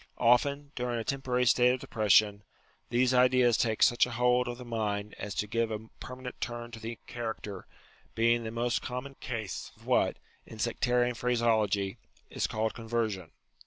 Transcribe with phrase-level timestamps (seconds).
[0.17, 2.43] Often, during a temporary state of depres sion,
[2.89, 6.71] these ideas take such a hold of the mind as to give a permanent turn
[6.71, 7.67] to the character;
[8.15, 11.99] being the most common case of what, in sectarian phraseology,
[12.31, 13.29] is called conversion.